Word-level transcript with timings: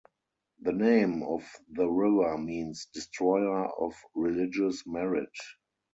The 0.61 0.73
name 0.73 1.21
of 1.21 1.47
the 1.71 1.87
river 1.87 2.35
means 2.39 2.87
"destroyer 2.91 3.67
of 3.71 3.93
religious 4.15 4.81
merit". 4.87 5.29